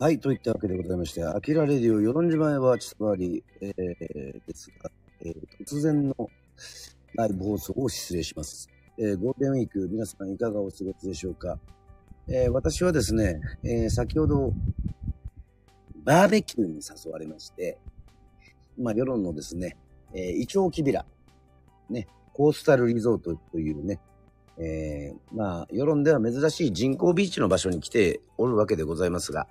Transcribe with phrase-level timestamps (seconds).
[0.00, 4.88] はい、といったわけでございまして、アキラレディオ、与論島へはちとあり、えー、ですが、
[5.22, 5.34] えー
[5.66, 6.14] 突然の
[7.16, 8.70] ライブ放送を失礼します。
[8.96, 11.58] えーゴールデンウィーク、皆さんいかがお過ごしでしょうか。
[12.28, 14.52] えー私はですね、えー先ほど、
[16.04, 17.76] バーベキューに誘われまして、
[18.78, 19.76] まあ、世論のですね、
[20.14, 21.04] えー、イチョウキビラ、
[21.90, 23.98] ね、コースタルリゾートというね、
[24.60, 29.46] えーまあ、世論では珍しい人工ビーチの場所に来ておるわけでございますが、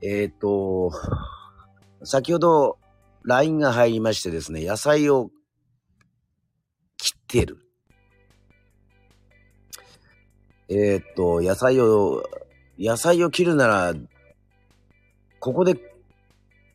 [0.00, 0.90] えっ、と、
[2.02, 2.78] 先ほど
[3.24, 5.30] LINE が入りましてですね、野菜を
[6.96, 7.58] 切ってる。
[10.68, 12.24] えっ、と、野菜を、
[12.78, 13.94] 野菜を切るなら、
[15.38, 15.76] ここで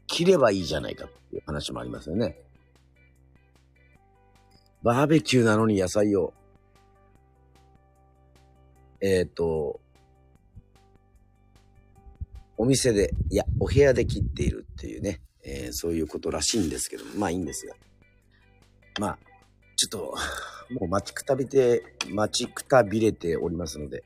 [0.06, 2.38] 切ればいいじゃないかっていう話もありますよね。
[4.84, 6.34] バーベキューなのに野菜を、
[9.02, 9.80] えっ、と、
[12.58, 17.76] お店で、いや、お部屋で切っているっていうね、えーそういうことらしいんですけど、まあいいんですよ。
[19.00, 19.18] まあ、
[19.76, 20.16] ちょっと、
[20.80, 24.04] もう待ちくたびて、待ちくたびれておりますので、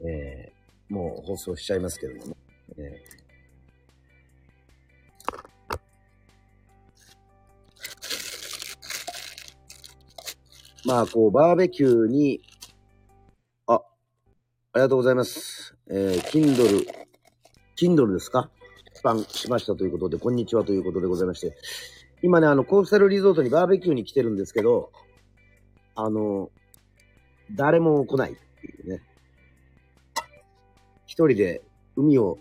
[0.00, 0.54] えー
[0.86, 2.36] もう放送しちゃいますけどもね。
[2.76, 3.24] えー
[10.84, 12.42] まあ、こう、バーベキューに、
[14.76, 15.76] ありがとうございます。
[15.88, 16.84] えー、Kindle、
[17.76, 18.50] Kindle ですか？
[18.92, 21.56] 出版しましたということで、こんにちはということでございまして、
[22.22, 24.90] 今ね、あの、コースタルリゾートにバーベキューに来てるんですけど、
[25.94, 26.50] あの、
[27.52, 29.02] 誰も来ないっていうね。
[31.06, 31.62] 一人で
[31.94, 32.38] 海を、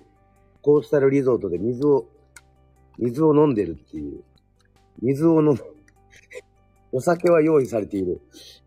[0.63, 2.07] コースタルリゾートで水を、
[2.97, 4.23] 水を飲んでるっていう。
[5.03, 5.59] 水を飲む。
[6.91, 8.21] お酒は用意されている。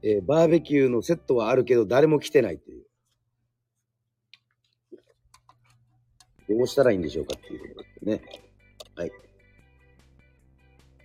[0.05, 2.86] えーバーベキューのセットはあるけど誰も来てないっていう。
[6.49, 8.23] どうしたらいいんでしょうかっていうことですね。
[8.95, 9.13] はい。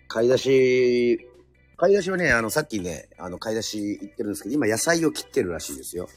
[0.08, 1.28] 買い出し、
[1.78, 6.08] 買い出しはね、あの、さっきね、あの、買い出し行ってるんですけど、今野菜を切ってるらしいですよ。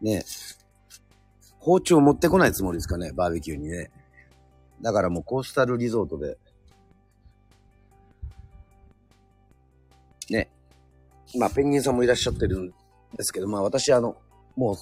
[0.00, 0.22] ね
[1.58, 3.90] 包丁持ってこないつもりですかね、バーベキューにね。
[4.80, 6.38] だからもうコースタルリゾートで、
[10.30, 10.50] ね。
[11.38, 12.70] まあ、ペンギンさんもいらっしゃってるん
[13.16, 14.16] ですけど、まあ私あの、
[14.56, 14.76] もう、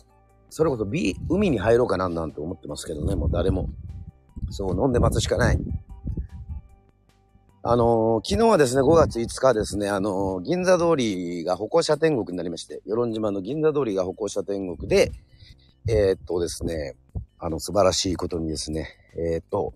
[0.51, 3.69] それこそビ海に入ろうかななんて思ってますけどね、もう誰も。
[4.51, 5.59] そう、飲んで待つしかない。
[7.62, 15.11] あのー昨日はですね、5月5日ですね、あのー銀座通りが歩行者天国になりまして、与論島の銀座通りが歩行者天国で、
[15.89, 16.95] えーっとですね、
[17.39, 18.89] あの、素晴らしいことにですね、
[19.33, 19.75] えっと、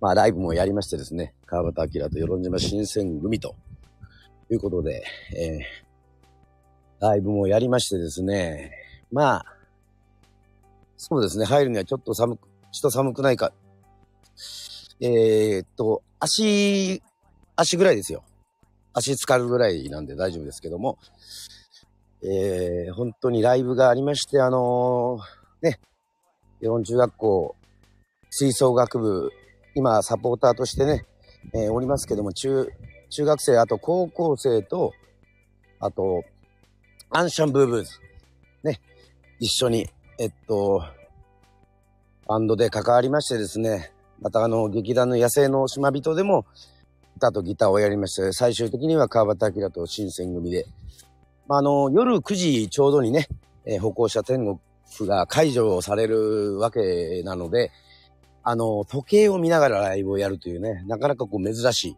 [0.00, 3.54] まあ、ライブもやりましてですね、川端明と与論島新選組と
[4.50, 5.04] いうことで、
[5.36, 5.90] えー
[7.00, 8.72] ライブもやりましてですね、
[9.12, 9.46] まあ、
[10.96, 12.40] そうですね、入るにはちょっと寒く、
[12.72, 13.52] ちょっと寒くないか。
[15.00, 17.02] えーっと、足、
[17.56, 18.22] 足ぐらいですよ。
[18.92, 20.98] 足浸かるぐらいなんで大丈夫ですけども、
[22.22, 25.80] えー、本当にライブがありまして、あのーね、
[26.60, 27.56] 日本中学校
[28.30, 29.30] 吹奏楽部、
[29.74, 31.06] 今サポーターとしてね、
[31.54, 32.68] えーおりますけども、中、
[33.08, 34.92] 中学生、あと高校生と、
[35.78, 36.22] あと、
[37.08, 37.90] アンシャンブーブーズ、
[39.40, 40.84] 一緒に、えっと、
[42.28, 43.90] バンドで関わりましてですね、
[44.20, 46.44] またあの、劇団の野生の島人でも、
[47.16, 50.66] 歌とギターをやりまして、最終的には川端明と新選組で、
[51.48, 53.28] まあ、あの、夜9時ちょうどにね、
[53.64, 54.58] えー歩行者天国
[55.08, 57.72] が解除されるわけなので、
[58.42, 61.96] あの、時計を見ながらライブをやるというね、なかなかこう珍しい。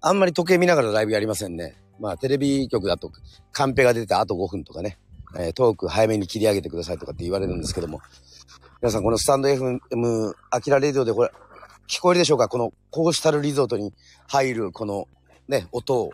[0.00, 1.76] あんまり時計見ながらライブやりませんね。
[2.00, 3.12] まあ、テレビ局だと、
[3.52, 4.98] カンペが出てあと5分とかね、
[5.36, 8.00] えートーク早めに切り上げてくださいとかって言われるんですけども、
[8.82, 11.30] 皆さんこのスタンド FM、アキラレディオでこれ、
[11.88, 12.48] 聞こえるでしょうか？
[12.48, 13.92] このコースタルリゾートに
[14.28, 15.06] 入るこの
[15.48, 16.10] ね、音を。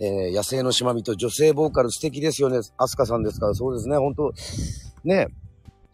[0.00, 2.58] えー野生の島人、女性ボーカル素敵ですよね。
[2.76, 4.32] アスカさんですから、そうですね、本当
[5.04, 5.28] ね、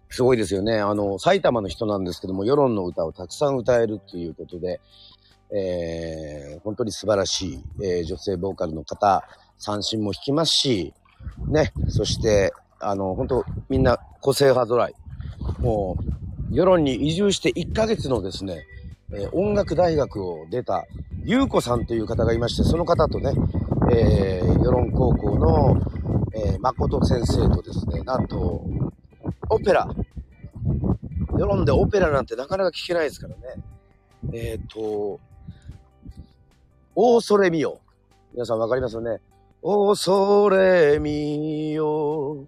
[0.09, 0.79] すごいですよね。
[0.79, 4.81] あの、埼玉の人なんですけども、世論の歌をたくさん歌えるっていうことで、
[5.51, 9.25] えー本当に素晴らしい、えー女性ボーカルの方、
[9.59, 10.95] 三振も弾きますし、
[11.49, 14.95] ね、そして、あの、本当みんな個性派揃い。
[15.61, 15.97] も
[16.51, 18.65] う、世論に移住して1ヶ月のですね、
[19.13, 20.87] えー音楽大学を出た、
[21.25, 23.33] ゆうこさんという方がいまして、その方とね、
[23.91, 25.81] えー、世論高校の、
[26.35, 28.65] えー誠先生とですね、なんと、
[29.51, 29.89] オペラ。
[31.39, 33.63] 世論でオペラなんてなかなか聞けないですからね。
[34.33, 35.21] えっ、と、
[36.95, 37.81] オーソレミオ。
[38.33, 39.21] 皆さんわかりますよね。
[39.61, 42.47] オーソレミオ。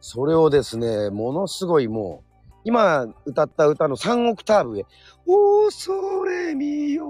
[0.00, 4.86] それをですね、ものすごいもう、今歌った歌の3オクターブへ、
[5.26, 7.04] 恐れみよ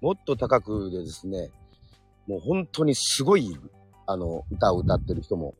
[0.00, 1.50] もっと高くでですね、
[2.26, 3.58] もう本当にすごい、
[4.06, 5.54] あの、歌を歌ってる人も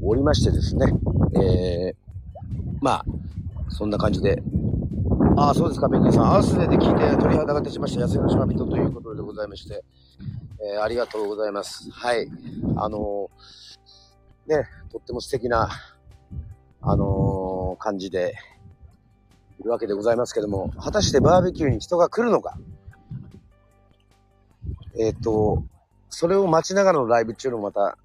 [0.00, 0.86] おりましてですね、
[1.34, 1.94] えー、
[2.80, 3.04] まあ、
[3.68, 4.42] そんな感じで、
[5.36, 6.34] ああ、そうですか、ペンギンさん。
[6.34, 8.00] アースデーで聞いて鳥肌が立ちました。
[8.00, 9.84] 野生の島人ということでございまして、
[10.60, 11.90] えー、ありがとうございます。
[11.90, 12.28] はい。
[12.76, 15.70] あのー、ね、とっても素敵な、
[16.80, 18.34] あのー、感じで、
[19.60, 22.56] いるわけでございますけども、果たしてバーベキューに人が来るのか？
[24.96, 25.64] えっ、と、
[26.10, 27.98] それを待ちながらのライブっていうのもまた、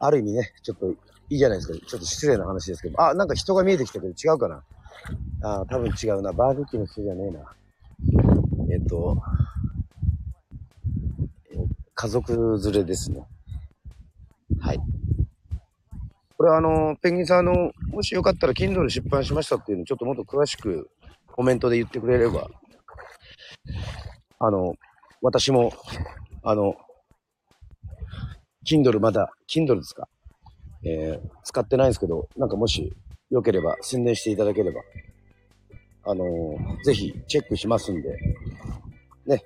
[0.00, 0.96] ある意味ね、ちょっとい
[1.30, 1.74] いじゃないですか。
[1.86, 3.00] ちょっと失礼な話ですけど。
[3.00, 4.64] あ、なんか人が見えてきたけど違うかな？
[5.42, 6.32] あ、多分違うな。
[6.32, 7.54] バーベキューの人じゃねえな。
[8.72, 9.22] えっ、と、
[12.00, 13.26] 家族連れですね。
[14.60, 14.78] はい。
[16.36, 20.88] これはあの、ペンギンさん、の、もしよかったら Kindle 出版しましたっていうのちょっともっと詳しく
[21.26, 22.48] コメントで言ってくれれば、
[24.38, 24.74] あの、
[25.22, 25.72] 私も、
[26.44, 26.76] あの、
[28.64, 30.06] Kindle まだ、Kindle ですか？
[30.84, 32.94] えー、使ってないんですけど、なんかもし
[33.30, 34.82] よければ宣伝していただければ、
[36.04, 38.16] あのー、ぜひチェックしますんで、
[39.26, 39.42] ね。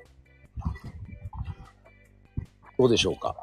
[2.83, 3.37] どうでしょうか？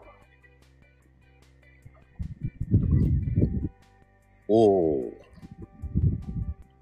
[4.50, 5.14] おお。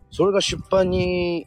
[0.10, 1.46] それが出版に、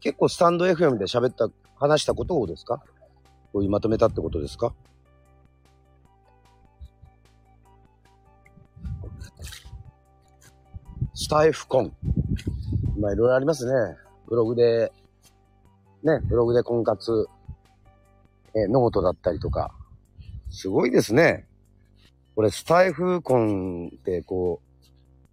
[0.00, 2.82] 結構スタンド FM で喋った、話したことをですか？
[3.52, 4.74] こういうまとめたってことですか？
[11.14, 11.92] スタエフ婚。
[12.98, 13.96] まあいろいろありますね。
[14.26, 14.90] ブログで、
[16.02, 17.28] ね、ブログで婚活、
[18.54, 19.74] えノートだったりとか。
[20.50, 21.46] すごいですね。
[22.34, 24.86] これスタエフ婚ってこう、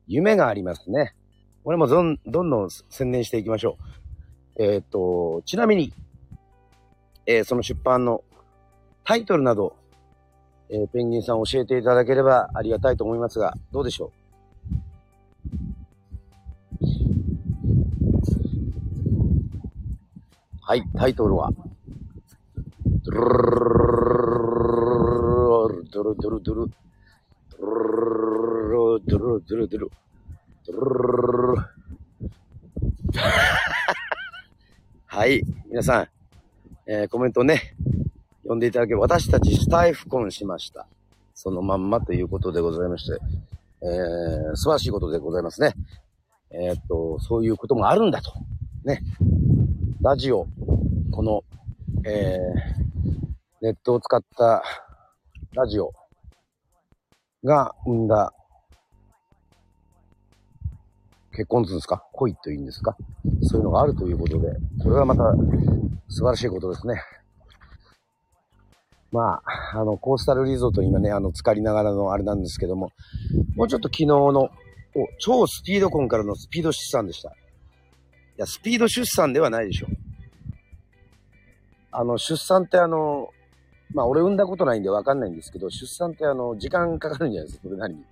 [0.07, 1.13] 夢がありますね。
[1.63, 3.77] これもどんどんどん宣伝していきましょ
[4.57, 4.63] う。
[4.63, 5.94] えっ、と、ちなみに、
[7.25, 8.24] えー、その出版の
[9.04, 9.75] タイトルなど、
[10.69, 14.12] えー、ペンギンさん教えていただければありがたいと思いますが、どうでしょ
[16.81, 16.86] う？
[20.62, 21.51] はい、タイトルは、
[23.11, 23.29] ドゥル
[25.79, 26.69] ルドゥルドゥルドゥル、
[27.50, 29.91] ドゥルドゥルドゥルドル、
[30.67, 31.57] ドゥル
[35.07, 36.07] はい、皆さん、
[36.85, 37.75] えー、コメントね、
[38.44, 40.85] 読んでいただけ私たちスタイフコンしました。
[41.33, 43.17] そのまんまということでございまして、
[43.81, 45.73] えー、素晴らしいことでございますね。
[46.51, 48.33] えー、っと、そういうこともあるんだと。
[48.83, 49.01] ね。
[50.00, 50.45] ラジオ、
[51.09, 51.44] この、
[52.05, 52.78] えー、
[53.61, 54.63] ネットを使った
[55.53, 55.91] ラジオ
[57.44, 58.31] が生んだ
[61.31, 62.06] 結婚図ですか？
[62.13, 62.95] 恋というんですか？
[63.41, 64.47] そういうのがあるということで、
[64.81, 65.23] それはまた
[66.07, 67.01] 素晴らしいことですね。
[69.11, 69.41] ま
[69.73, 72.91] あ、あの、コースタルリゾートに今ね、あの、浸かりながらのあれなんですけども、
[73.55, 74.51] もうちょっと昨日の、
[75.19, 77.29] 超スピード婚からのスピード出産でした。
[77.29, 77.33] い
[78.38, 79.89] や、スピード出産ではないでしょう。
[81.91, 83.33] あの、出産ってあの、
[83.94, 88.03] まあ俺産んだことないんでわかんないんですけど、出産ってあの、時間かかるんじゃないですか、それなりに。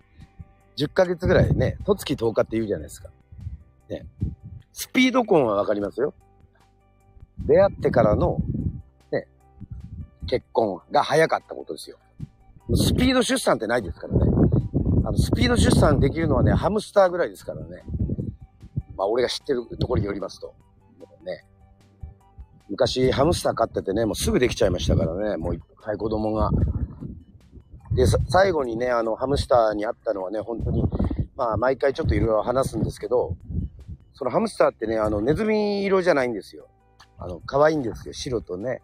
[0.78, 3.10] 10ヶ月ぐらいね、とつき10日って言うじゃないですか。
[3.90, 4.06] ね。
[4.74, 6.14] スピード婚はわかりますよ。
[7.40, 8.40] 出会ってからの、
[9.12, 9.28] ね、
[10.28, 11.98] 結婚が早かったことですよ。
[12.76, 14.20] スピード出産ってないですからね。
[15.06, 17.84] あの、スピード出産できるのはね、ハムスターぐらいですからね。
[18.96, 20.54] まあ俺が知ってるところによりますと。
[21.24, 21.46] ね。
[22.70, 26.52] 昔ハムスター飼っててね、もうすぐできちゃいましたからね、もういっぱい子供が。
[27.94, 30.84] で、最後にね、あの、ハムスターに会ったのはね、本当に、
[31.36, 33.36] まあ毎回ちょっといろいろ話すんですけど、
[34.14, 36.68] そのハムスターってね、あの、ネズミ色じゃないんですよ。
[37.18, 38.14] あの、可愛いんですよ。
[38.14, 38.82] 白とね、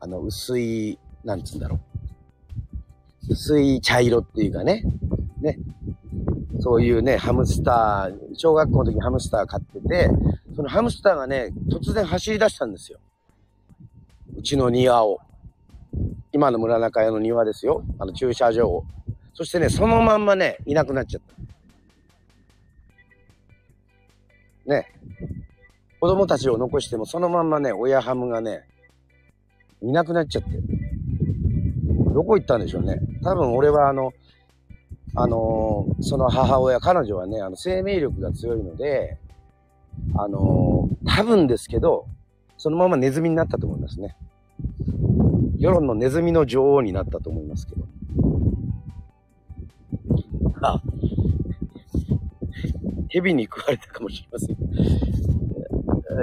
[0.00, 3.32] あの、薄い、なんつうんだろう。
[3.32, 4.84] 薄い茶色っていうかね、
[5.40, 5.58] ね、
[6.60, 10.10] そういうね、ハムスター、小学校の時にハムスター飼ってて、
[10.54, 12.98] そのハムスターがね、突然走り出したんですよ。
[14.36, 15.20] うちの庭を。
[16.32, 17.82] 今の村中屋の庭ですよ。
[17.98, 18.84] あの駐車場を。
[19.32, 21.22] そしてね、そのまんまね、いなくなっちゃっ
[24.66, 24.70] た。
[24.70, 24.92] ね。
[26.00, 28.64] 子供たちを残してもそのまんまね、親ハムがね、
[29.80, 30.48] いなくなっちゃって。
[32.12, 33.00] どこ行ったんでしょうね。
[33.22, 34.12] 多分俺はあの、
[35.14, 39.18] あのー、その母親、彼女はね、あの、生命力が強いので、
[40.14, 42.06] あのー、多分ですけど、
[42.58, 44.16] そのままネズミになったと思いますね。
[45.58, 47.86] 世論のネズミの女王になったと思いますけど。
[50.62, 50.82] あ、
[53.08, 54.56] 蛇に食われたかもしれません。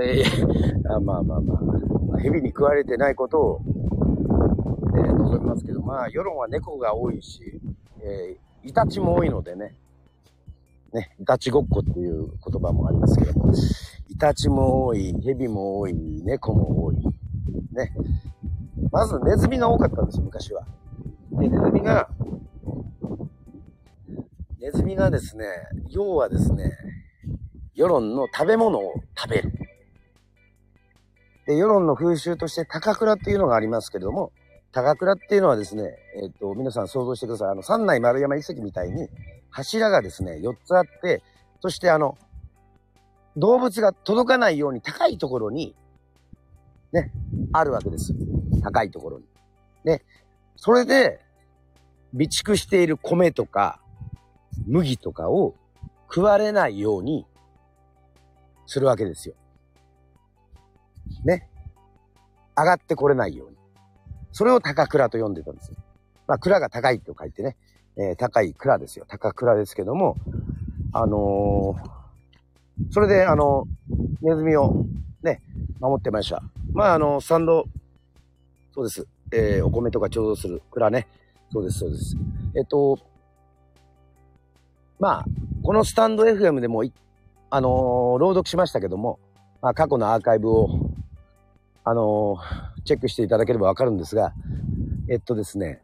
[0.02, 1.54] えー、あまあまあま
[2.16, 3.62] あ、蛇に食われてないことを、
[4.96, 7.60] えー、望みますけど、まあ、世論は猫が多いし、
[8.02, 9.76] えー、イタチも多いのでね、
[10.94, 13.32] ね、イタチごっこっていう言葉もありますけど、
[14.10, 16.98] イタチも多い、蛇も多い、猫も多い。
[17.72, 17.94] ね。
[18.94, 20.68] まずネズミが多かったんですよ、昔は。
[21.32, 22.08] で、ネズミが、
[24.60, 25.46] ネズミがですね、
[25.90, 26.78] 要はですね、
[27.74, 29.52] 世論の食べ物を食べる。
[31.48, 34.32] で、世論の風習として高倉っていうのがありますけれども、
[34.72, 37.50] 高倉っていうのはですね、えっ、ー、と、皆さん想像してください。
[37.50, 39.10] あの、三内丸山遺跡みたいに
[39.50, 41.24] 柱がですね、4つあって、
[41.62, 42.16] そしてあの、
[43.38, 45.76] 動物が届かないように高いところに、
[46.92, 47.12] ね、
[47.54, 48.14] あるわけです。
[48.64, 49.26] 高いところに。
[49.84, 50.04] で、
[50.56, 51.20] それで、
[52.12, 53.80] 備蓄している米とか、
[54.68, 55.56] 麦とかを
[56.08, 57.26] 食われないように
[58.68, 59.36] するわけですよ。
[61.26, 61.50] ね。
[62.56, 63.58] 上がってこれないように。
[64.32, 65.78] それを高倉と呼んでたんですよ。
[66.28, 67.58] まあ、蔵が高いと書いてね、
[67.98, 69.06] えー、高い蔵ですよ。
[69.08, 70.18] 高倉ですけども、
[70.94, 72.04] あのー
[72.92, 73.66] それで、あの、
[74.22, 74.86] ネズミを
[75.22, 75.42] ね、
[75.80, 76.42] 守ってました。
[76.74, 77.66] まあ、あの、スタンド、
[78.74, 79.08] そうです。
[79.32, 81.08] えー、お米とか調度する蔵ね。
[81.52, 82.18] そうです、そうです。
[82.56, 82.98] えっと、
[85.00, 85.26] まあ、
[85.64, 86.84] このスタンド FM でも、
[87.52, 89.20] あのー、朗読しましたけども、
[89.62, 90.70] まあ、過去のアーカイブを、
[91.84, 94.34] あのー、チェックしていただければわかるんですが、
[95.08, 95.82] えっとですね、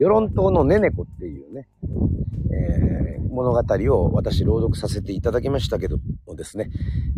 [0.00, 1.68] 与論島のねねこっていうね、
[2.52, 3.58] えー、物語
[3.94, 6.70] を私朗読させていただきましたけどもですね、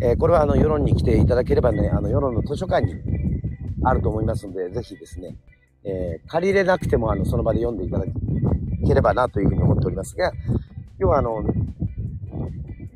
[0.02, 2.94] えー、これはあの世論に来ていただければね、あの世論の図書館に
[3.84, 5.36] あると思いますので、ぜひですね、
[5.84, 8.04] えー、借りれなくてもあのその場で読んでいただ
[8.86, 10.32] ければなというふうに思っておりますが、
[10.98, 11.42] 今日はあの、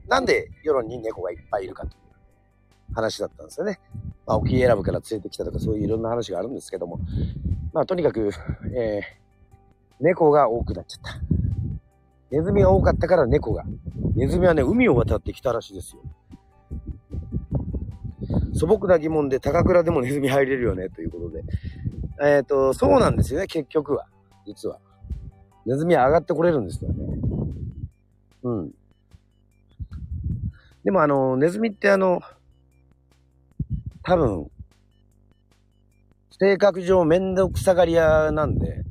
[0.09, 1.91] なんで世論に猫がいっぱいいるかとい
[2.91, 3.81] う話だったんですよね。
[4.27, 7.01] まあ、沖選ぶから連れてきたとかそういういろんな話があるんですけども、
[7.73, 8.31] まあとにかく、
[8.75, 9.03] えー、
[10.01, 11.21] 猫が多くなっちゃった。
[12.31, 13.65] ネズミが多かったから猫が。
[14.15, 16.03] ネズミはね、海を渡ってきたらしいですよ。
[18.57, 21.45] 素朴な疑問で高倉でもネズミ入れるよね、ということで。
[22.23, 24.07] えっ、ー、と、そうなんですよね、結局は。
[24.47, 24.79] 実は。
[25.67, 26.97] ネズミは上がってこれるんですよね。
[28.45, 28.71] うん。
[30.85, 32.23] でもあの、ネズミってあの、
[34.03, 34.51] 多分、
[36.39, 38.85] 性格上めんどくさがり屋なんで、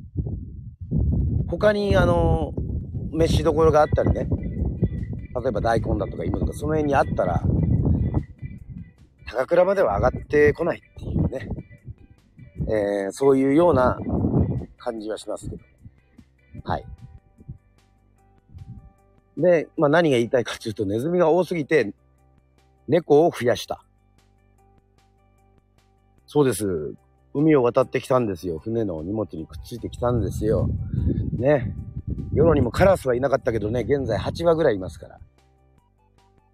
[1.48, 2.52] 他にあの、
[3.12, 4.28] 飯どころがあったりね、
[5.42, 7.42] 例えば大根だとか芋とかその辺にあったら、
[9.26, 11.48] 高倉までは上がってこないっていうね、
[12.68, 13.98] えー、そういうような
[14.78, 15.62] 感じはしますけど。
[16.64, 16.84] はい。
[19.36, 21.92] で、まあ何が言いたいかというと、ネズミが多すぎて、
[22.88, 23.84] 猫を増やした。
[26.26, 26.94] そうです。
[27.34, 28.58] 海を渡ってきたんですよ。
[28.58, 30.68] 船の荷物にくっついてきたんですよ。
[31.36, 31.74] ね。
[32.32, 35.20] 世論にもカラスはいなかったけどね、現在8羽ぐらいいますから。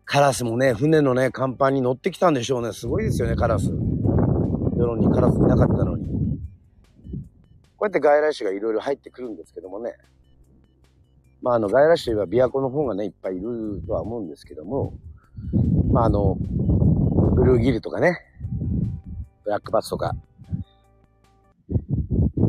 [0.04, 2.72] カラスもね、船のね、甲板に乗ってきたんでしょうね。
[2.72, 3.66] すごいですよね、カラス。
[4.76, 6.04] 世論にカラスいなかったのに。
[7.76, 9.94] こうやって外来種がいろいろ入ってくるんですけどもね。
[11.40, 14.94] まあ、あの、外来種といえば琵琶湖の方がね、いっぱいいるとは思うんですけども、
[15.90, 18.18] まあ、あの、ブルーギルとかね、
[19.44, 20.12] ブラックバスとか、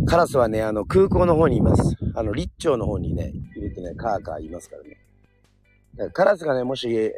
[0.05, 1.95] カラスはね、あの、空港の方にいます。
[2.13, 4.97] あの、立町の方にね、入れてね、カーカーいますからね。
[5.97, 7.11] からカラスがね、もし、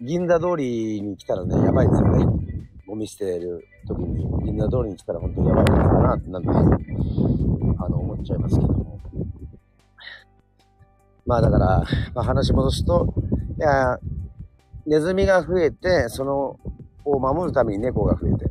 [0.00, 2.24] 銀座通りに来たらね、やばいですよね。
[2.86, 9.00] ゴミ捨てる時に、銀座通りに来たら本当にやばいのかなって、なんて、あの、思っちゃいますけども。
[11.26, 13.12] まあだから、まあ話戻すと、
[13.58, 13.98] いや、
[14.86, 16.58] ネズミが増えて、その、
[17.04, 18.50] を守るために猫が増えて、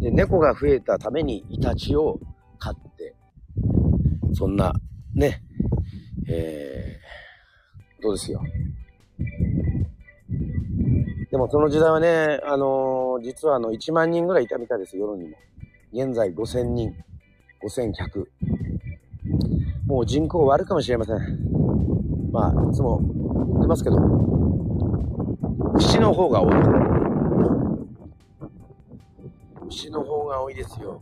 [0.00, 2.18] で、猫が増えたためにイタチを
[2.58, 3.14] 飼って、
[4.32, 4.72] そんな、
[5.14, 5.42] ね、
[6.26, 8.40] えー、どうですよ。
[11.30, 15.36] でもその時代はね、あのー、実はあの、1万人ぐらいいたみたいです、世論にも。
[15.92, 16.96] 現在5000人、
[17.62, 18.26] 5100。
[19.86, 21.16] もう人口悪かもしれません。
[22.32, 23.96] まあ、いつも言ってますけど、
[25.76, 26.54] 牛の方が多い。
[29.68, 31.00] 牛の方が多いですよ。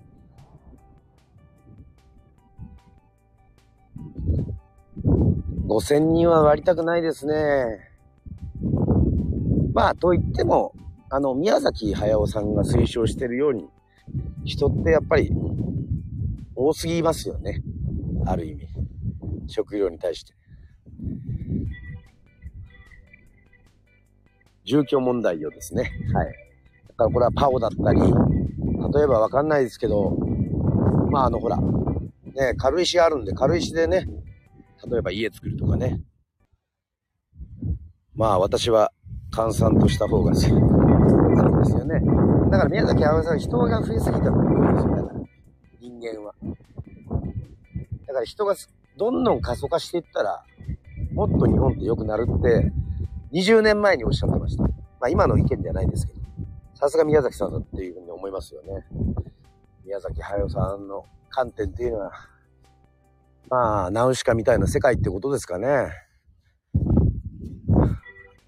[5.66, 7.88] 5000人は割りたくないですね。
[9.78, 10.75] まあ、といっても、
[11.08, 13.68] あの、宮崎駿さんが推奨してるように、
[14.44, 15.30] 人ってやっぱり、
[16.56, 17.62] 多すぎますよね。
[18.26, 18.66] ある意味。
[19.47, 20.35] 食料に対して。
[24.64, 25.92] 住居問題をですね。
[26.12, 26.26] はい。
[26.88, 30.11] だからこれはパオだったり、例えばわかんないですけど、
[31.12, 34.08] まああのほら、ね、軽石あるんで、軽石でね、
[34.90, 36.00] 例えば家作るとかね。
[38.16, 38.90] まあ私は
[39.30, 42.00] 閑散とした方が好きなんですよね。
[42.50, 44.97] だから宮崎駿さん人が増えすぎたって言うんですよ。
[44.97, 45.20] だから
[45.80, 46.35] 人間は。
[48.06, 48.54] だから人が
[48.97, 50.44] どんどん過疎化していったら、
[51.12, 52.73] もっと日本って良くなるって、
[53.32, 54.62] 20年前におっしゃってました。
[54.64, 54.70] ま
[55.02, 56.20] あ今の意見じゃないですけど、
[56.75, 58.87] さすが宮崎さんだっていうふうに思いますよね。
[59.85, 62.12] 宮崎駿さんの観点っていうのは、
[63.50, 65.88] まあ、ナウシカみたいな世界ってことですかね。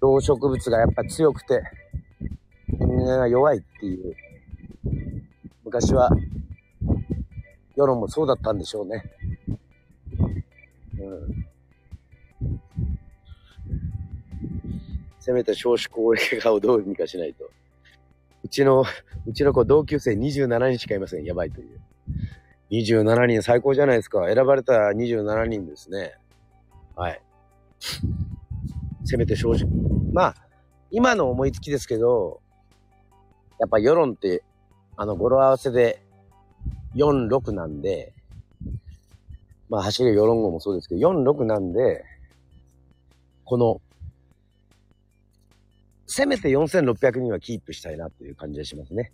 [0.01, 1.61] 動植物がやっぱ強くて、
[2.67, 4.15] 人間が弱いっていう。
[5.63, 6.09] 昔は、
[7.75, 9.03] 世論もそうだったんでしょうね。
[10.99, 11.45] うん。
[15.19, 17.49] せめて少子高齢化をどうにかしないと。
[18.43, 18.83] うちの、
[19.27, 21.25] うちの子同級生27人しかいません。
[21.25, 21.79] やばいという。
[22.71, 24.25] 27人最高じゃないですか。
[24.33, 26.15] 選ばれた27人ですね。
[26.95, 27.21] はい。
[29.03, 29.67] せめて正直。
[30.13, 30.35] まあ、
[30.91, 32.41] 今の思いつきですけど、
[33.59, 34.43] やっぱ世論って、
[34.97, 36.03] あの、語呂合わせで
[36.95, 38.13] 4、6なんで、
[39.69, 42.03] まあ、走る世論語もそうですけど、4、6なんで、
[43.45, 43.81] この、
[46.07, 49.13] せめて4600人はキープしたいなっていう感じがしますね。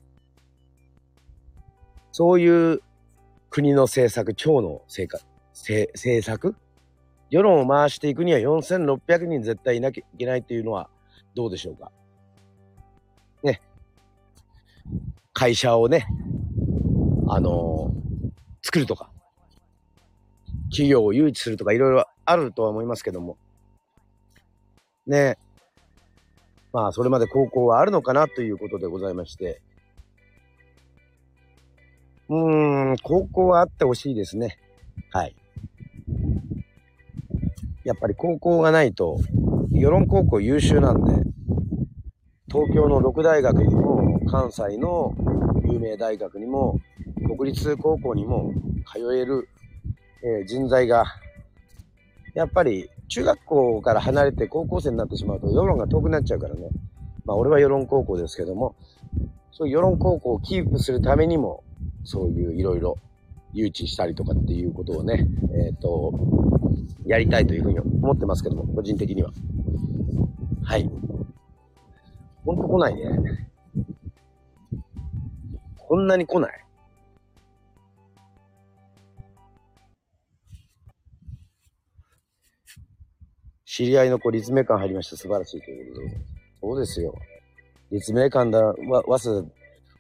[2.12, 2.82] そういう
[3.52, 5.22] 国の政策、町の政
[5.94, 6.56] 政策
[7.30, 10.90] 世論を回していくには4600人絶対いなきゃいけないっていうのは
[11.36, 11.92] どうでしょうか？
[13.44, 13.62] ね。
[15.34, 16.08] 会社をね、
[17.28, 18.32] あのー、
[18.64, 19.12] 作るとか、
[20.70, 23.38] 企業を誘致するとかいろいろあるとは思いますけども。
[25.06, 25.38] ね。
[26.74, 29.62] まあ、それまで高校はあるのかなということでございまして。
[32.30, 34.60] うーん、高校はあってほしいですね。
[35.12, 35.36] はい。
[37.88, 39.18] やっぱり高校がないと、
[39.72, 41.24] 世論高校優秀なんで、
[42.52, 45.14] 東京の六大学にも、関西の
[45.64, 46.82] 有名大学にも、
[47.38, 48.52] 国立高校にも
[48.94, 49.48] 通える、
[50.22, 51.06] えー、人材が、
[52.34, 56.68] やっぱり中学校から離れて高校生になってしまうと世論が遠くなっちゃうからね。
[57.24, 58.76] まあ俺は世論高校ですけども、
[59.54, 61.64] そういう世論高校をキープするためにも、
[62.04, 62.98] そういういろいろ
[63.54, 66.14] 誘致したりとかっていうことをね、えっ、ー、と、
[67.06, 69.32] やりたいというふうに思ってますけども、個人的には。
[70.64, 70.90] はい。
[72.46, 73.50] ほんと来ないね。
[75.78, 76.68] こんなに来ない。
[83.66, 85.18] 知り合いの子、立命館入りました。
[85.18, 86.18] 素晴らしいということで。
[86.62, 87.16] そうですよ。
[87.92, 89.46] 立命館だ、わ、わす、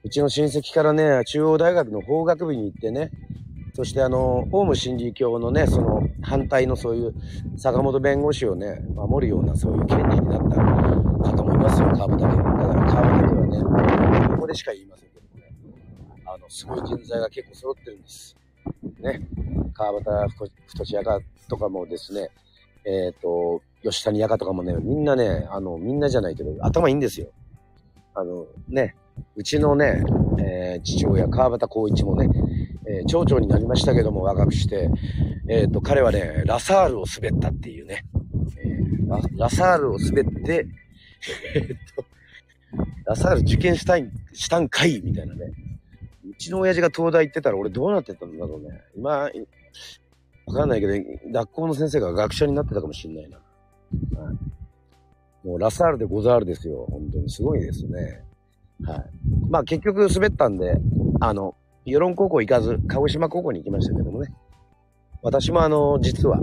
[0.03, 3.11] うちの親戚からね、中央大学の法学部に行ってね、
[3.73, 7.13] そしてあの、オウム真理教のね、その反対のそういう
[7.57, 12.27] 坂本弁護士をね、守るようなそういう権利になった方もいますよ、川端家。
[12.27, 15.53] だから川端家はね、ここでしか言いませんけどもね、
[16.25, 18.35] あの、すごい人材が結構揃ってるんです。
[18.99, 19.27] ね。
[19.73, 20.33] 川端
[20.67, 21.03] 太志屋
[21.47, 22.29] とかもですね、
[22.85, 27.27] えっ、ー、と、吉谷屋とかもね、みんなね、あの、みんなじゃないけど、頭いいんですよ。
[28.15, 28.95] あの、ね、
[29.35, 30.03] うちのね、
[30.39, 32.27] えー、父親、川端光一もね、
[32.87, 34.89] えー、町長になりましたけども、若くして、
[35.49, 38.05] えっ、ー、と、彼はね、ラサールを滑ったっていうね、
[38.57, 40.67] え、ララサールを滑って、
[41.55, 42.05] えっと、
[43.05, 45.51] ラサール受験したい、したんかいみたいなね。
[46.29, 48.81] うちの親父が東大行ってたら俺どうなってたんだろうね。
[48.95, 49.29] 今、
[50.47, 50.93] わかんないけど、
[51.31, 53.37] 学校の先生が学者になってたかもしんないな。
[53.37, 56.85] はい、もうラサールでござるですよ。
[56.89, 58.23] 本当にすごいですね。
[58.83, 59.05] はい。
[59.49, 60.79] まあ結局滑ったんで、
[61.19, 64.33] あの、与論高校行かず、鹿児島高校に行きましたけどもね。
[65.21, 66.39] 私もあの、実は、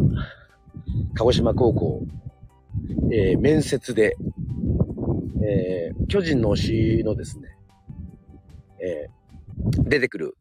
[1.15, 2.03] 鹿児島高校、
[3.13, 4.17] えー、面接で、
[5.43, 6.57] えー、巨人の推
[7.01, 7.49] しのですね、
[8.81, 10.37] えー、出てくる、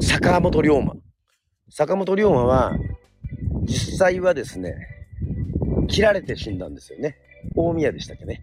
[0.00, 0.94] 坂本龍馬。
[1.70, 2.72] 坂本龍馬は、
[3.64, 4.74] 実際はですね、
[5.88, 7.16] 切られて死んだんですよね。
[7.54, 8.42] 大宮でしたっけね。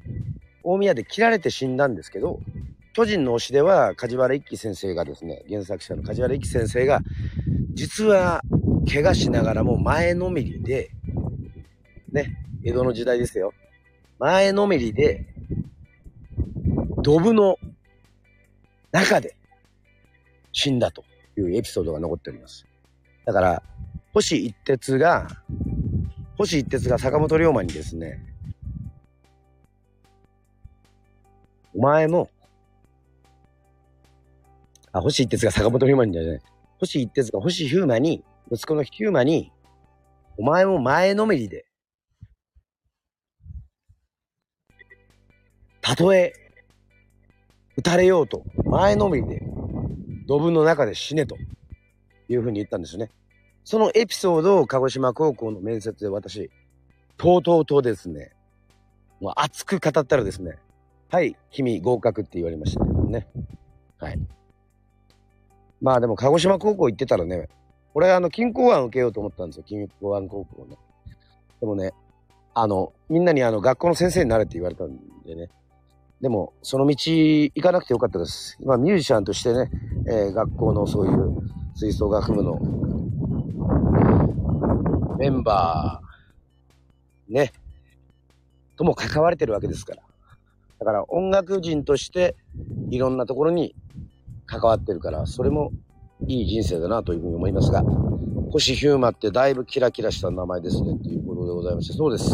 [0.64, 2.40] 大宮で切られて死んだんですけど、
[2.94, 7.02] 巨人の推しでは梶原一騎先生がですね、原作者の梶原一騎先生が、
[7.74, 8.42] 実は
[8.92, 10.90] 怪我しながらも前のめりで、
[12.12, 13.54] ね、江戸の時代ですよ。
[14.18, 15.28] 前のめりで、
[17.02, 17.58] ドブの
[18.92, 19.36] 中で
[20.52, 21.04] 死んだと
[21.38, 22.66] いうエピソードが残っております。
[23.26, 23.64] だから、
[24.14, 25.28] 星一徹が、
[26.38, 28.20] 星一徹が坂本龍馬にですね、
[31.76, 32.30] お前も、
[34.92, 36.42] あ、星一徹が坂本ヒューマンじゃない。
[36.80, 39.52] 星一徹が星ヒューマに、息子のヒューマに、
[40.38, 41.66] お前も前のめりで、
[45.82, 46.34] たとえ、
[47.78, 49.42] 撃たれようと、前のめりで、
[50.28, 51.38] 土分の中で死ねと、
[52.28, 53.10] いうふうに言ったんですね。
[53.64, 56.50] そのエピソードを鹿児島高校の面接で私、
[57.18, 58.32] とうとうとですね、
[59.20, 60.58] もう熱く語ったらですね、
[61.10, 63.28] はい、君合格って言われましたね。
[63.98, 64.20] はい。
[65.82, 67.50] まあでも鹿児島高校行ってたらね、
[67.94, 70.78] 俺あの、金港湾受けようと思ったんですよ、金港湾高校ね。
[71.60, 71.94] でもね、
[72.54, 75.50] あの、みんなにあの、学校の先生になれって言われたんでね。
[76.22, 78.58] でも、その道行かなくてよかったです。
[78.60, 79.72] 今、ミュージシャンとしてね、
[80.08, 81.38] えー、学校のそういう
[81.76, 82.60] 吹奏楽部の
[85.18, 87.54] メンバー、ね、
[88.76, 90.04] とも関われてるわけですから。
[90.80, 92.36] だから音楽人として
[92.90, 93.76] いろんなところに
[94.50, 95.72] 関わってるから、それも
[96.28, 97.84] いい人生だなというふうに思いますが、
[98.52, 102.32] 星ヒューマってだいぶキラキラした名前ですね、ということでございまして、そうです。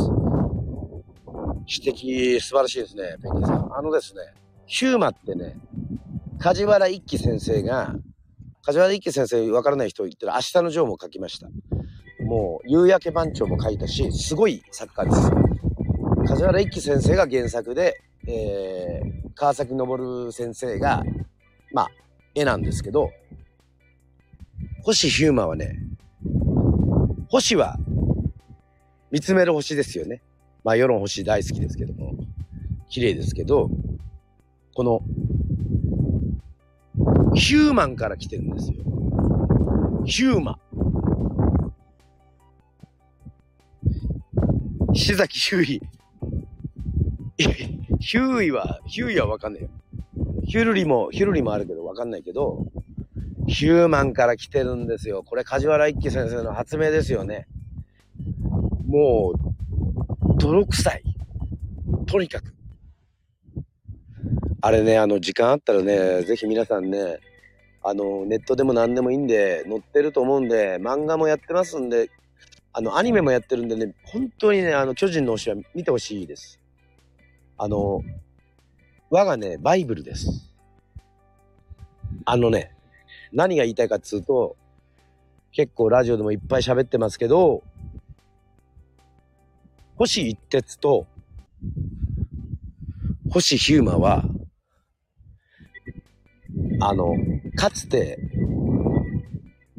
[1.67, 3.77] 指摘素晴らしいですね、ペンギンさん。
[3.77, 4.21] あのですね、
[4.65, 5.57] ヒューマってね、
[6.39, 7.95] 梶原一騎先生が、
[8.63, 11.49] 梶原一騎先生わからない人言ってる明日のジョーも書きました。
[12.23, 15.31] もう、夕焼け番長も書いたし、すごい作家です。
[16.27, 21.03] 梶原一騎先生が原作で、えー、川崎昇先生が、
[21.73, 21.89] まあ、
[22.35, 23.11] 絵なんですけど、
[24.83, 25.79] 星ヒューマンはね、
[27.29, 27.77] 星は、
[29.09, 30.21] 見つめる星ですよね。
[30.63, 32.13] まあ、世論星大好きですけども、
[32.89, 33.69] 綺麗ですけど、
[34.73, 35.01] この、
[37.33, 38.83] ヒューマンから来てるんですよ。
[40.05, 40.59] ヒューマン。
[44.93, 45.81] 石崎ヒューイ。
[47.99, 49.69] ヒューイは、ヒューイはわかんないよ。
[50.45, 52.65] ヒュルリも、ヒュルリもあるけどわかんないけど、
[53.47, 55.23] ヒューマンから来てるんですよ。
[55.23, 57.47] これ梶原一騎先生の発明ですよね。
[58.87, 61.03] もう、泥臭い。
[62.07, 62.53] とにかく。
[64.61, 67.19] あれね、あの、時間あったらね、ぜひ皆さんね、
[67.83, 72.09] あの、ネットでも何でもいいんで、載ってると思うんで、漫画もやってますんで、
[72.73, 76.59] あの、アニメもやってるんでね、本当にね、あの、巨人の推しは見てほしいです。
[77.57, 78.01] あの、
[79.09, 80.51] 我がね、バイブルです。
[82.25, 82.75] あのね、
[83.31, 84.55] 何が言いたいかっつうと、
[85.51, 87.63] 結構ラジオでもいっぱい喋ってますけど、
[89.97, 91.07] 星一徹と
[93.29, 94.23] 星ヒューマは、
[96.81, 97.15] あの、
[97.55, 98.19] かつて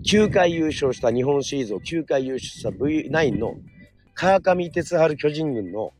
[0.04, 3.56] 9回優勝した日本シリーズを9回優勝した V9 の
[4.14, 5.92] 川上哲治巨人軍の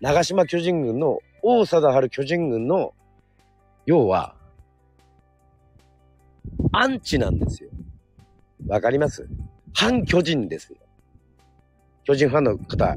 [0.00, 2.94] 長島巨人軍の王貞治巨人軍の
[3.86, 4.34] 要は
[6.72, 7.70] アンチなんですよ。
[8.66, 9.28] わかります？
[9.74, 10.78] 反巨人ですよ。
[12.04, 12.96] 巨人ファンの方、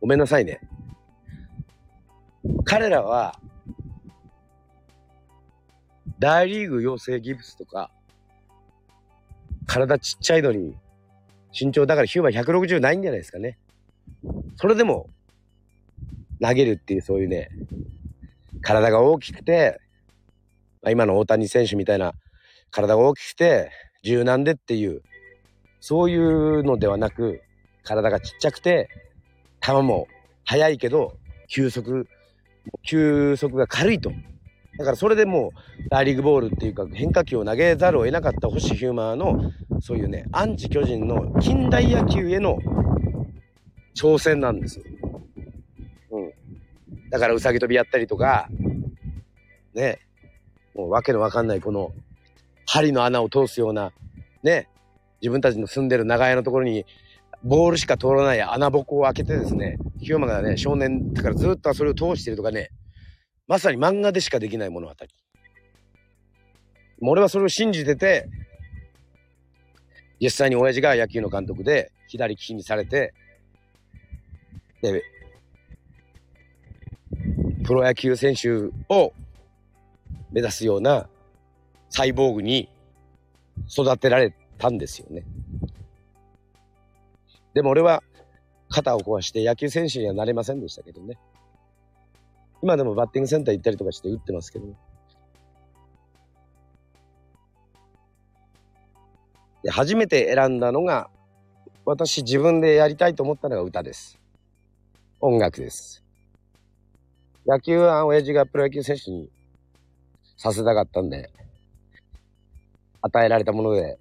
[0.00, 0.60] ごめんなさいね。
[2.64, 3.38] 彼らは、
[6.18, 7.90] 大リーグ養成ギブスとか、
[9.66, 10.76] 体ちっちゃいのに、
[11.58, 13.58] 身長だからヒューマン160ないんじゃないですかね。
[14.56, 15.10] それでも、
[16.40, 17.48] 投げるっていうそういうね、
[18.62, 19.80] 体が大きくて、
[20.82, 22.12] まあ、今の大谷選手みたいな
[22.70, 23.70] 体が大きくて
[24.02, 25.02] 柔軟でっていう、
[25.80, 27.42] そういうのではなく、
[27.84, 28.88] 体がちっちゃくて、
[29.60, 30.06] 球も
[30.44, 31.16] 速いけど、
[31.48, 32.06] 球速、
[32.82, 34.10] 球速が軽いと。
[34.78, 35.52] だからそれでも
[35.86, 42.58] う大リーグボールっていうか変化球を投げざるを得なかった星ヒューマーのそういうね、アンチ巨人の近代野球への
[43.96, 44.84] 挑戦なんですよ。
[47.10, 48.48] だからうさぎ跳びやったりとか、
[49.74, 50.00] ね、
[50.74, 51.92] もうわけのわかんないこの
[52.66, 53.92] 針の穴を通すような、
[54.42, 54.68] ね、
[55.20, 56.84] 自分たちの住んでる長屋のところに
[57.42, 62.70] ボールしか通らない穴ぼこを開けてですね、ヒューマンがね、少年だからずっとそれを通してるとかね、
[63.46, 64.94] まさに漫画でしかできない物語。
[67.00, 68.28] 俺はそれを信じてて、
[70.20, 73.14] 実際に親父が野球の監督で左利きにされて、
[74.82, 75.02] で、
[77.68, 79.12] プロ野球選手を
[80.32, 81.06] 目指すような
[81.90, 82.66] サイボーグに
[83.68, 85.22] 育てられたんですよね。
[87.52, 88.02] でも俺は
[88.70, 91.18] 肩を壊して野球選手にはなれませんでしたけどね。
[92.62, 94.72] 今でもバッティングセンター行ったりとかして打ってますけど、ね、
[99.62, 101.10] で初めて選んだのが
[101.84, 104.18] 私自分でやりたいと思ったのが歌です。
[105.20, 106.07] 音楽です。
[107.48, 109.30] 野球は親父がプロ野球選手に
[110.36, 111.30] させたかったんで、
[113.00, 113.98] 与えられたもので、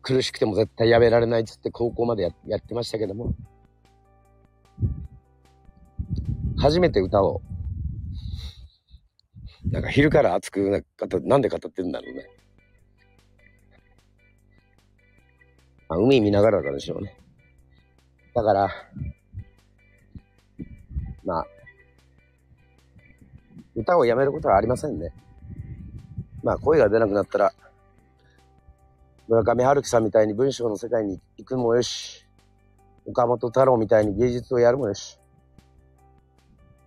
[0.00, 3.34] 苦しくても絶対やめられないっつって高校までややってましたけども、
[6.56, 7.42] 初めて歌を、
[9.72, 12.26] なんか昼から熱くな語なんで語ってるんだろうね。
[15.88, 17.18] あ海見ながらからでしょうね。
[18.34, 18.70] だから、
[21.24, 21.46] まあ、
[23.78, 25.12] 歌をやめることはありませんね。
[26.42, 27.52] まあ、声が出なくなったら、
[29.28, 32.26] 村上春樹さんみたいに文章の世界に行くもよし、
[33.06, 35.20] 岡本太郎みたいに芸術をやるもよし、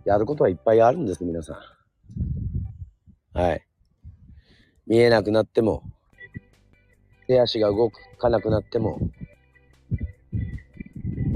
[0.03, 1.53] やることはいっぱいあるんです、皆さ
[3.35, 3.39] ん。
[3.39, 3.65] はい。
[4.85, 5.83] 見えなくなっても、
[7.27, 8.99] 手足が動かなくなっても、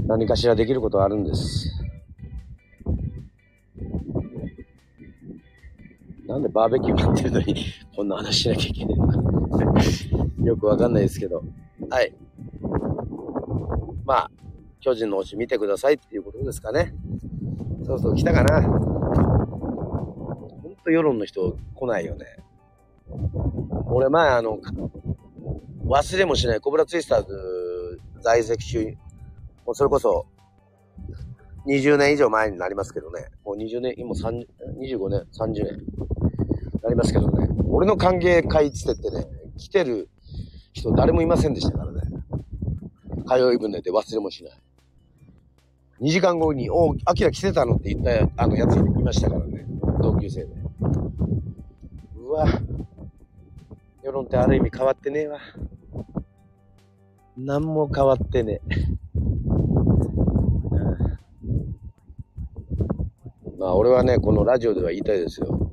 [0.06, 1.75] 何かしらできることはあるんです。
[6.36, 9.16] なんでバーベキュー待ってるのに、こんな話しなきゃいけないのか。
[10.44, 11.42] よくわかんないですけど。
[11.88, 12.14] はい。
[14.04, 14.30] まあ、
[14.80, 16.94] 巨人の推し見てくださいっていうことですかね。
[17.86, 18.62] そうそう、来たかな。
[18.62, 18.68] ほ
[20.68, 22.26] んと世論の人来ないよね。
[23.86, 24.58] 俺前あの、
[25.86, 28.84] 忘れもしないコブラツイスターズ在籍中、
[29.64, 30.26] もうそれこそ
[31.66, 33.26] 20年以上前になりますけどね。
[33.42, 34.46] もう20年、今3、
[34.78, 36.05] 25年、30年。
[36.86, 37.48] なりますけどね。
[37.68, 39.26] 俺の歓迎会つってってね、
[39.58, 40.08] 来てる
[40.72, 42.00] 人誰もいませんでしたからね。
[43.26, 44.52] 通い船で忘れもしない。
[46.00, 49.66] 2時間後に、おう、アキラ来てたのって言ったあのやついましたからね。
[50.00, 50.52] 同級生で。
[52.16, 52.46] うわ。
[54.04, 55.40] 世論ってある意味変わってねえわ。
[57.36, 58.76] 何も変わってねえ。
[63.58, 65.65] まあ俺はね、このラジオでは言いたいですよ。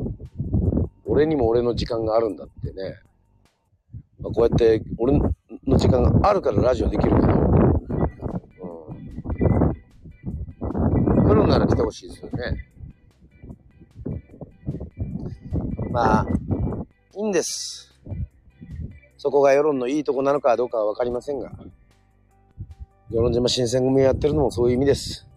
[1.13, 2.97] 俺にも俺の時間があるんだってね。
[4.19, 7.32] まあ、こうやって俺の時間があるからラジオできるけど、う
[11.19, 11.23] ん。
[11.23, 12.67] 来るなら来てほしいですよね。
[15.91, 16.28] まあ、
[17.15, 17.93] いいんです。
[19.19, 21.52] そこが世論のいいとこなのかどうかはわかりませんが、
[23.12, 25.28] 世論島新選組やってるのもそういう意味です。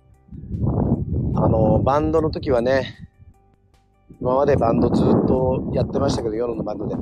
[1.35, 3.06] あの、バンドの時はね、
[4.27, 6.97] 今までバンドずっとやってましたけど、夜のバンドで。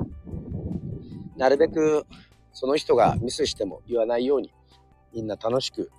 [1.39, 2.05] なるべく、
[2.53, 4.53] その人がミスしても言わないように、
[5.15, 5.91] みんな楽しく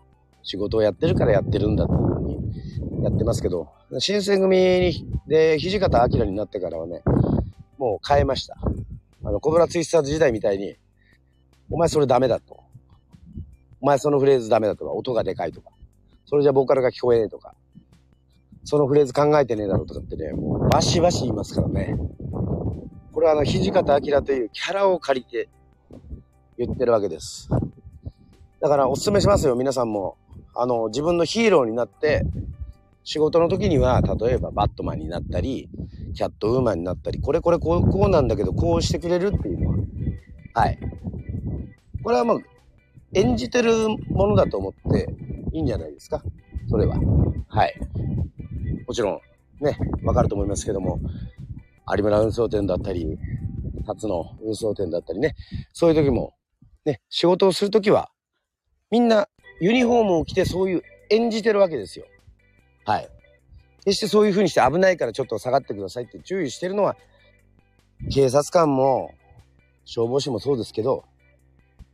[0.44, 7.02] 仕事をやってるからやってるんだっていうふうにやってますけど、新選組で土方明になってからはね、
[7.80, 8.60] もう変えました。
[9.24, 10.76] あの、コブラツイスターズ時代みたいに、
[11.72, 12.60] お前それダメだと。
[13.82, 15.72] お前そのフレーズダメだとか、音がでかいとか。
[16.28, 17.56] それじゃボーカルが聞こえねえとか。
[18.66, 21.96] そのフレーズ考えてねえだろうとかってね、もうバシバシ言いますからね。
[23.14, 25.50] これはあの、土方明というキャラを借りて
[26.58, 27.48] 言ってるわけです。
[28.60, 30.18] だからお勧めしますよ、皆さんも。
[30.56, 32.26] あの、自分のヒーローになって、
[33.04, 35.70] 仕事の時には、例えばバットマンになったり、
[36.16, 39.76] キャットウーマンになったり、これこれこう、こうなんだけど、こうしてくれるっていうのは、
[40.56, 40.80] はい。
[42.04, 42.42] これはもう、
[43.14, 45.08] 演じてるものだと思って
[45.54, 46.24] いいんじゃないですか。
[46.68, 46.98] それは。
[47.48, 47.76] はい。
[48.88, 49.22] もちろ
[49.62, 51.00] ん、ね、わかると思いますけども、
[51.96, 53.18] 有村運送店だったり、
[53.86, 55.36] 辰野運送店だったりね、
[55.74, 56.34] そういう時も、
[56.86, 58.10] ね、仕事をするときは、
[58.92, 59.28] みんな
[59.60, 62.06] ユニフォームを着てそういう演じてるわけですよ。
[62.86, 63.10] はい。
[63.86, 66.98] 決してそういう風にして危ないからちょっと下がってくださいって注意してるのは、
[68.12, 69.12] 警察官も
[69.86, 71.06] 消防士もそうですけど、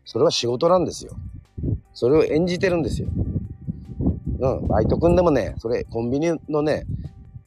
[0.06, 1.16] それは仕事なんですよ。
[1.94, 3.10] それを演じてるんですよ。
[4.42, 6.86] うん、バイト君でもね、それ、コンビニのね、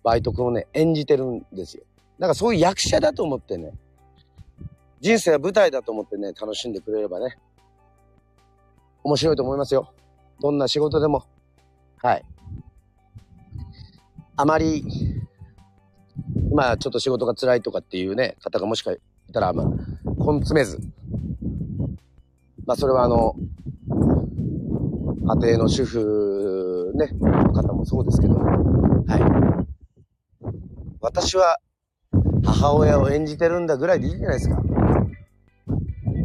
[0.04, 1.82] バイト君をね、演じてるんですよ。
[2.20, 3.72] だからそういう役者だと思ってね、
[5.00, 7.36] 人生は舞台だと思ってね、楽しんでくれればね、
[9.02, 9.92] 面白いと思いますよ。
[10.40, 11.24] どんな仕事でも。
[11.96, 12.24] はい。
[14.36, 14.84] あまり、
[16.50, 19.00] 今ちょっと仕事が辛いとかっていうね、方がもしかい
[19.32, 19.66] たら、まあ、
[20.06, 20.78] 根詰めず。
[22.64, 23.34] まあ、それはあの、
[25.26, 26.43] 家庭の主婦
[26.94, 27.08] ね、
[27.52, 29.66] 方もそうですけど、はい。
[31.00, 31.58] 私は
[32.44, 34.62] 母親を演じてるんだぐらいでいいじゃないですか。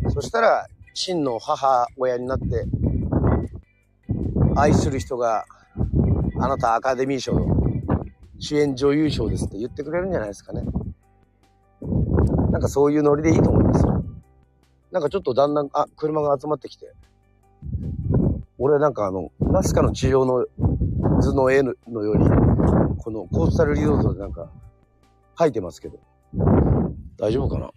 [0.10, 2.66] そしたら、真の母親になって、
[4.56, 5.46] 愛する人が、
[6.40, 7.48] あなたアカデミー賞の
[8.38, 10.64] 主演女優賞ですって言ってくれるんじゃないですかね。
[12.52, 14.04] なんかそういうノリでいいと思いますよ。
[14.92, 16.94] なんかちょっとだんだん、あ、車が集まってきて、
[18.58, 20.46] 俺なんかあの、ナスカの治療の
[21.22, 22.30] 図の絵のように、
[22.98, 24.50] このコースタルリゾートでなんか、
[25.36, 26.00] 吐いてますけど。
[27.18, 27.72] 大丈夫かな？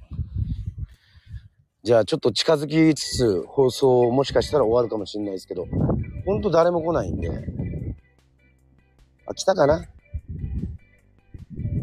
[1.84, 5.66] じゃあちょっと近づきつつ放送もしかしたら終わるかもしれないですけど、
[6.24, 7.30] ほんと誰も来ないんで。
[9.26, 9.84] あ、来たかな？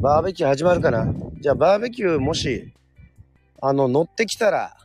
[0.01, 1.13] バーベキュー始まるかな？
[1.41, 2.73] じゃあバーベキューもし、
[3.61, 4.77] あの、乗ってきたら、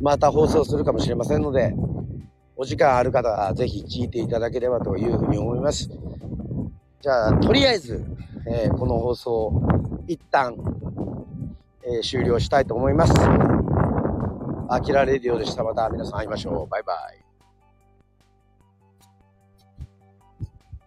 [0.00, 1.74] また放送するかもしれませんので、
[2.56, 5.90] お時間ある方はぜひ聞いていただければというふうに思います。
[7.00, 8.04] じゃあ、とりあえず、
[8.46, 9.52] えー、この放送、
[10.06, 10.54] 一旦、
[11.82, 13.14] えー、終了したいと思います。
[14.68, 15.64] アキラレディオでした。
[15.64, 16.68] また皆さん会いましょう。
[16.68, 17.23] バイバイ。